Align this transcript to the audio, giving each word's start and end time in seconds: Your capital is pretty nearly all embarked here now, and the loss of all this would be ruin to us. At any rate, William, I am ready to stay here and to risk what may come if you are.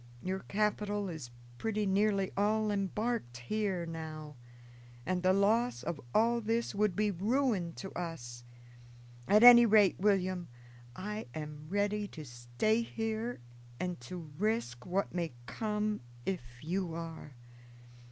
Your 0.23 0.39
capital 0.39 1.09
is 1.09 1.29
pretty 1.59 1.85
nearly 1.85 2.31
all 2.35 2.71
embarked 2.71 3.37
here 3.37 3.85
now, 3.85 4.35
and 5.05 5.21
the 5.21 5.31
loss 5.31 5.83
of 5.83 6.01
all 6.11 6.41
this 6.41 6.73
would 6.73 6.95
be 6.95 7.11
ruin 7.11 7.73
to 7.73 7.91
us. 7.91 8.43
At 9.27 9.43
any 9.43 9.67
rate, 9.67 9.99
William, 9.99 10.47
I 10.95 11.27
am 11.35 11.67
ready 11.69 12.07
to 12.17 12.25
stay 12.25 12.81
here 12.81 13.41
and 13.79 14.01
to 14.01 14.31
risk 14.39 14.87
what 14.87 15.13
may 15.13 15.33
come 15.45 16.01
if 16.25 16.41
you 16.63 16.95
are. 16.95 17.35